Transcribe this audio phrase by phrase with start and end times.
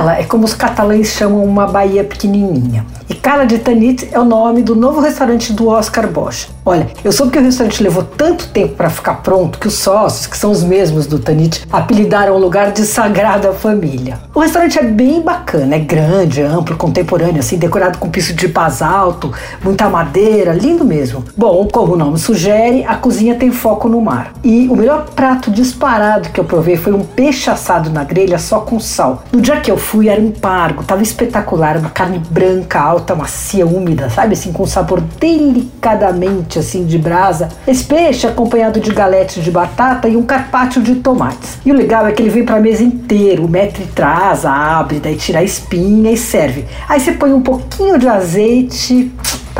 [0.00, 2.86] Cala é como os catalães chamam uma baía pequenininha.
[3.06, 6.48] E Cala de Tanit é o nome do novo restaurante do Oscar Bosch.
[6.64, 10.26] Olha, eu soube que o restaurante levou tanto tempo para ficar pronto que os sócios,
[10.26, 14.20] que são os mesmos do Tanit, apelidaram o lugar de Sagrada Família.
[14.32, 19.32] O restaurante é bem bacana, é grande, amplo, contemporâneo, assim, decorado com piso de basalto,
[19.62, 21.24] muita madeira, lindo mesmo.
[21.36, 24.32] Bom, como o nome sugere, a cozinha tem foco no mar.
[24.44, 28.60] E o melhor prato disparado que eu provei foi um peixe assado na grelha só
[28.60, 29.24] com sal.
[29.32, 33.66] No dia que eu fui era um pargo, tava espetacular, uma carne branca, alta, macia,
[33.66, 37.48] úmida, sabe assim, com sabor delicadamente assim de brasa.
[37.66, 41.58] Esse peixe acompanhado de galete de batata e um carpaccio de tomates.
[41.66, 45.16] E o legal é que ele vem para a mesa inteiro, mete traz, abre, daí
[45.16, 46.66] tira a espinha e serve.
[46.88, 49.10] Aí você põe um pouquinho de azeite,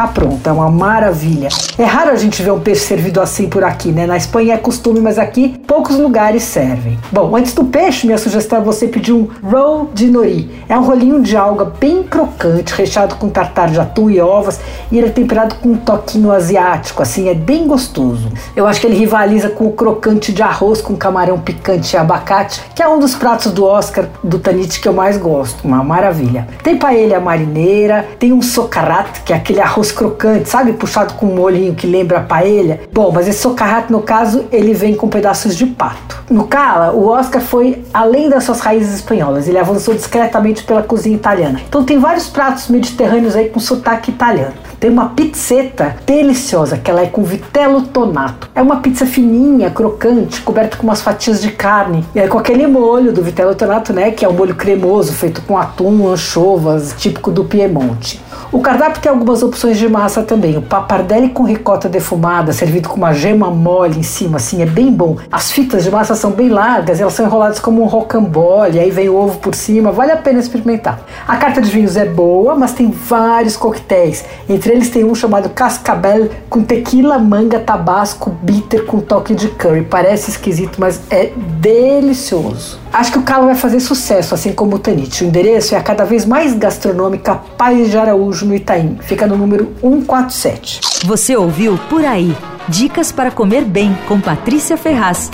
[0.00, 1.50] Tá pronto, é uma maravilha.
[1.76, 4.06] É raro a gente ver um peixe servido assim por aqui, né?
[4.06, 6.98] Na Espanha é costume, mas aqui poucos lugares servem.
[7.12, 10.64] Bom, antes do peixe, minha sugestão é você pedir um roll de nori.
[10.70, 14.58] É um rolinho de alga bem crocante, recheado com tartar de atum e ovas,
[14.90, 18.32] e ele é temperado com um toquinho asiático, assim, é bem gostoso.
[18.56, 22.62] Eu acho que ele rivaliza com o crocante de arroz com camarão picante e abacate,
[22.74, 26.48] que é um dos pratos do Oscar do Tanit que eu mais gosto, uma maravilha.
[26.62, 30.72] Tem paella marineira, tem um socarrat, que é aquele arroz arroz crocante, sabe?
[30.72, 32.80] Puxado com um molhinho que lembra a paella.
[32.92, 36.20] Bom, mas esse socarrat, no caso, ele vem com pedaços de pato.
[36.30, 41.16] No Cala, o Oscar foi além das suas raízes espanholas, ele avançou discretamente pela cozinha
[41.16, 41.60] italiana.
[41.68, 44.54] Então tem vários pratos mediterrâneos aí com sotaque italiano.
[44.78, 48.48] Tem uma pizzeta deliciosa, que ela é com vitello tonato.
[48.54, 52.04] É uma pizza fininha, crocante, coberta com umas fatias de carne.
[52.14, 55.42] E aí com aquele molho do vitello tonato, né, que é um molho cremoso, feito
[55.42, 58.20] com atum, anchovas, típico do Piemonte.
[58.52, 60.56] O cardápio tem algumas opções de massa também.
[60.56, 64.92] O papardelli com ricota defumada, servido com uma gema mole em cima, assim, é bem
[64.92, 65.16] bom.
[65.30, 69.08] As fitas de massa são bem largas, elas são enroladas como um rocambole, aí vem
[69.08, 71.00] o ovo por cima, vale a pena experimentar.
[71.26, 74.24] A carta de vinhos é boa, mas tem vários coquetéis.
[74.48, 79.82] Entre eles tem um chamado Cascabel com tequila, manga, tabasco, bitter com toque de curry.
[79.82, 82.78] Parece esquisito, mas é delicioso.
[82.92, 85.22] Acho que o Calo vai fazer sucesso, assim como o Tanit.
[85.22, 87.96] O endereço é a cada vez mais gastronômica Paz de
[88.30, 88.98] Araújo, no Itaim.
[89.02, 90.80] Fica no número 147.
[91.04, 92.34] Você ouviu Por Aí.
[92.68, 95.30] Dicas para comer bem com Patrícia Ferraz.